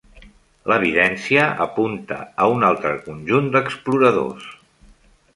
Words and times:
L'evidència 0.71 1.43
apunta 1.65 2.17
a 2.45 2.47
un 2.53 2.65
altre 2.69 2.93
conjunt 3.09 3.51
d'exploradors. 3.57 4.49